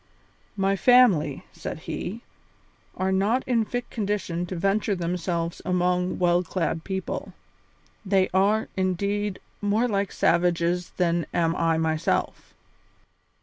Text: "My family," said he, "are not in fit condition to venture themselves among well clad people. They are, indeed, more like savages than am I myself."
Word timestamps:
"My 0.57 0.75
family," 0.75 1.45
said 1.51 1.81
he, 1.81 2.23
"are 2.97 3.11
not 3.11 3.43
in 3.45 3.65
fit 3.65 3.87
condition 3.91 4.47
to 4.47 4.55
venture 4.55 4.95
themselves 4.95 5.61
among 5.63 6.17
well 6.17 6.41
clad 6.41 6.83
people. 6.83 7.33
They 8.03 8.27
are, 8.33 8.67
indeed, 8.75 9.39
more 9.61 9.87
like 9.87 10.11
savages 10.11 10.89
than 10.97 11.27
am 11.35 11.55
I 11.55 11.77
myself." 11.77 12.55